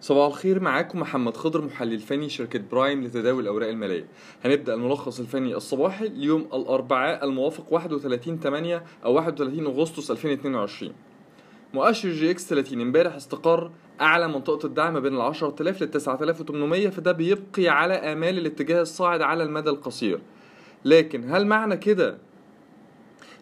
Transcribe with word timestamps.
صباح 0.00 0.26
الخير 0.26 0.60
معاكم 0.60 1.00
محمد 1.00 1.36
خضر 1.36 1.62
محلل 1.64 1.98
فني 1.98 2.28
شركة 2.28 2.60
برايم 2.72 3.04
لتداول 3.04 3.42
الأوراق 3.42 3.68
المالية. 3.68 4.06
هنبدأ 4.44 4.74
الملخص 4.74 5.20
الفني 5.20 5.54
الصباحي 5.54 6.08
ليوم 6.08 6.40
الأربعاء 6.54 7.24
الموافق 7.24 7.72
31 7.72 8.38
8 8.40 8.84
أو 9.04 9.12
31 9.14 9.66
أغسطس 9.66 10.10
2022 10.10 10.92
مؤشر 11.74 12.08
EGX 12.08 12.48
30 12.48 12.80
امبارح 12.80 13.14
استقر 13.14 13.70
أعلى 14.00 14.28
منطقة 14.28 14.66
الدعم 14.66 15.00
بين 15.00 15.14
ال 15.14 15.20
10000 15.20 15.82
لل 15.82 15.90
9800 15.90 16.88
فده 16.88 17.12
بيبقي 17.12 17.68
على 17.68 17.94
آمال 17.94 18.38
الاتجاه 18.38 18.82
الصاعد 18.82 19.22
على 19.22 19.42
المدى 19.42 19.70
القصير. 19.70 20.20
لكن 20.84 21.30
هل 21.30 21.46
معنى 21.46 21.76
كده 21.76 22.18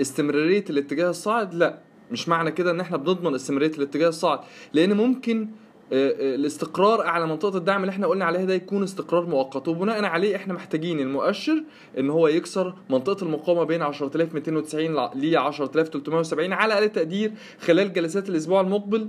استمرارية 0.00 0.64
الاتجاه 0.70 1.10
الصاعد؟ 1.10 1.54
لا 1.54 1.78
مش 2.10 2.28
معنى 2.28 2.50
كده 2.50 2.70
إن 2.70 2.80
إحنا 2.80 2.96
بنضمن 2.96 3.34
استمرارية 3.34 3.76
الاتجاه 3.76 4.08
الصاعد 4.08 4.40
لأن 4.72 4.96
ممكن 4.96 5.48
الاستقرار 5.92 7.02
اعلى 7.06 7.26
منطقة 7.26 7.56
الدعم 7.58 7.80
اللي 7.80 7.90
إحنا 7.90 8.06
قلنا 8.06 8.24
عليها 8.24 8.44
ده 8.44 8.54
يكون 8.54 8.82
استقرار 8.82 9.26
مؤقت. 9.26 9.68
وبناء 9.68 10.04
عليه 10.04 10.36
إحنا 10.36 10.54
محتاجين 10.54 11.00
المؤشر 11.00 11.62
إن 11.98 12.10
هو 12.10 12.28
يكسر 12.28 12.74
منطقة 12.90 13.24
المقاومة 13.24 13.64
بين 13.64 13.82
10290 13.82 14.94
ل 14.96 15.10
10370 15.14 16.52
على 16.52 16.74
أقل 16.74 16.88
تقدير 16.88 17.32
خلال 17.60 17.92
جلسات 17.92 18.28
الأسبوع 18.28 18.60
المقبل. 18.60 19.08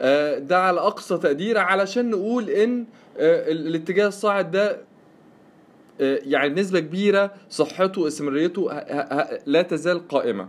آه، 0.00 0.38
ده 0.38 0.58
على 0.62 0.80
أقصى 0.80 1.18
تقدير 1.18 1.58
علشان 1.58 2.10
نقول 2.10 2.50
إن 2.50 2.86
الاتجاه 3.16 4.06
الصاعد 4.06 4.50
ده 4.50 4.80
يعني 6.00 6.60
نسبه 6.60 6.80
كبيرة 6.80 7.32
صحته 7.50 8.00
واستمراريته 8.00 8.72
لا 9.46 9.62
تزال 9.62 10.08
قائمة. 10.08 10.48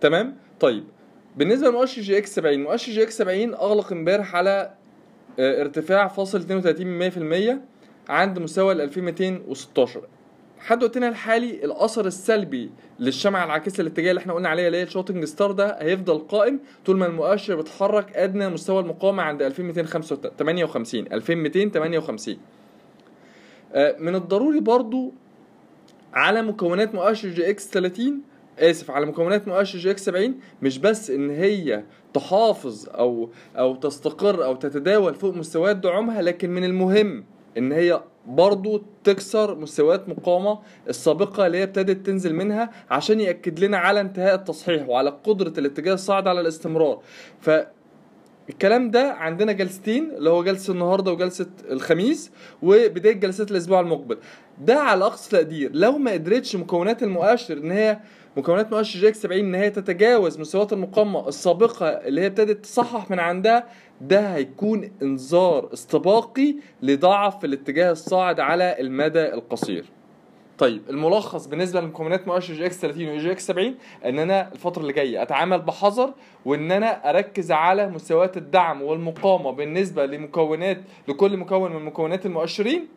تمام؟ 0.00 0.36
طيب. 0.60 0.84
بالنسبة 1.36 1.68
لمؤشر 1.68 2.02
EGX 2.02 2.34
70 2.34 2.62
مؤشر 2.62 2.92
EGX 2.92 3.18
70 3.18 3.54
أغلق 3.54 3.92
امبارح 3.92 4.36
على 4.36 4.74
آه، 5.38 5.60
ارتفاع 5.60 6.08
فاصل 6.08 6.62
32% 8.08 8.10
عند 8.10 8.38
مستوى 8.38 8.72
ال 8.72 8.80
2216 8.80 10.02
لحد 10.58 10.82
وقتنا 10.82 11.08
الحالي 11.08 11.64
الأثر 11.64 12.06
السلبي 12.06 12.70
للشمعة 13.00 13.44
العاكسة 13.44 13.80
الاتجاه 13.80 14.10
اللي 14.10 14.20
إحنا 14.20 14.32
قلنا 14.32 14.48
عليها 14.48 14.66
اللي 14.66 14.78
هي 14.78 14.82
ال 14.82 14.87
shooting 14.87 15.24
star 15.24 15.52
ده 15.52 15.76
هيفضل 15.82 16.18
قائم 16.18 16.60
طول 16.86 16.96
ما 16.98 17.06
المؤشر 17.06 17.56
بيتحرك 17.56 18.16
أدنى 18.16 18.48
مستوى 18.48 18.80
المقاومة 18.82 19.22
عند 19.22 19.42
2258 19.42 21.12
2258 21.12 22.36
آه، 23.74 23.96
من 23.98 24.14
الضروري 24.14 24.60
برضو 24.60 25.12
على 26.12 26.42
مكونات 26.42 26.94
مؤشر 26.94 27.28
EGX 27.28 27.70
30 27.70 28.20
آسف 28.58 28.90
على 28.90 29.06
مكونات 29.06 29.48
مؤشر 29.48 29.78
EGX 29.78 30.04
70 30.04 30.34
مش 30.62 30.78
بس 30.78 31.10
إن 31.10 31.30
هي 31.30 31.84
تحافظ 32.14 32.88
أو 32.88 33.30
أو 33.58 33.74
تستقر 33.76 34.44
أو 34.44 34.54
تتداول 34.54 35.14
فوق 35.14 35.34
مستويات 35.34 35.76
دعومها 35.76 36.22
لكن 36.22 36.50
من 36.50 36.64
المهم 36.64 37.24
إن 37.58 37.72
هي 37.72 38.00
برضو 38.26 38.82
تكسر 39.04 39.54
مستويات 39.54 40.08
مقاومة 40.08 40.58
السابقة 40.88 41.46
اللي 41.46 41.58
هي 41.58 41.62
ابتدت 41.62 42.06
تنزل 42.06 42.34
منها 42.34 42.70
عشان 42.90 43.20
يأكد 43.20 43.64
لنا 43.64 43.78
على 43.78 44.00
انتهاء 44.00 44.34
التصحيح 44.34 44.88
وعلى 44.88 45.10
قدرة 45.24 45.52
الاتجاه 45.58 45.94
الصاعد 45.94 46.28
على 46.28 46.40
الاستمرار. 46.40 47.02
ف 47.40 47.50
الكلام 48.48 48.90
ده 48.90 49.12
عندنا 49.12 49.52
جلستين 49.52 50.10
اللي 50.10 50.30
هو 50.30 50.44
جلسة 50.44 50.72
النهارده 50.72 51.12
وجلسة 51.12 51.46
الخميس 51.70 52.30
وبداية 52.62 53.12
جلسات 53.12 53.50
الأسبوع 53.50 53.80
المقبل. 53.80 54.18
ده 54.60 54.80
على 54.80 55.04
أقصى 55.04 55.30
تقدير. 55.30 55.70
لو 55.74 55.98
ما 55.98 56.12
قدرتش 56.12 56.56
مكونات 56.56 57.02
المؤشر 57.02 57.56
إن 57.58 57.70
هي 57.70 57.98
مكونات 58.36 58.72
مؤشر 58.72 59.00
EGX 59.00 59.14
70 59.14 59.40
إن 59.40 59.54
هي 59.54 59.70
تتجاوز 59.70 60.40
مستويات 60.40 60.72
المقاومة 60.72 61.28
السابقة 61.28 61.86
اللي 61.88 62.20
هي 62.20 62.26
ابتدت 62.26 62.64
تصحح 62.64 63.10
من 63.10 63.18
عندها 63.20 63.66
ده 64.00 64.20
هيكون 64.34 64.90
انذار 65.02 65.72
استباقي 65.72 66.54
لضعف 66.82 67.44
الاتجاه 67.44 67.92
الصاعد 67.92 68.40
على 68.40 68.76
المدى 68.80 69.34
القصير. 69.34 69.84
طيب 70.58 70.82
الملخص 70.90 71.46
بالنسبة 71.46 71.80
لمكونات 71.80 72.28
مؤشر 72.28 72.54
EGX 72.54 72.80
30 72.80 73.08
و 73.08 73.32
EGX 73.32 73.46
70 73.46 73.74
إن 74.04 74.18
أنا 74.18 74.52
الفترة 74.52 74.82
اللي 74.82 74.92
جاية 74.92 75.22
أتعامل 75.22 75.60
بحذر 75.62 76.12
وإن 76.44 76.72
أنا 76.72 77.10
أركز 77.10 77.52
على 77.52 77.88
مستويات 77.88 78.36
الدعم 78.36 78.82
والمقاومة 78.82 79.50
بالنسبة 79.50 80.06
لمكونات 80.06 80.80
لكل 81.08 81.36
مكون 81.36 81.72
من 81.72 81.84
مكونات 81.84 82.26
المؤشرين 82.26 82.88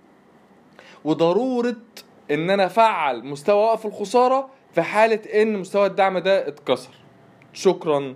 وضرورة 1.05 1.75
إن 2.31 2.49
أنا 2.49 2.65
أفعل 2.65 3.25
مستوى 3.25 3.63
وقف 3.63 3.85
الخسارة 3.85 4.49
في 4.71 4.81
حالة 4.81 5.41
إن 5.41 5.57
مستوى 5.57 5.85
الدعم 5.85 6.17
ده 6.17 6.47
اتكسر. 6.47 6.91
شكرا. 7.53 8.15